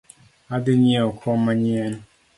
[0.55, 1.93] Adhi nyieo kom manyien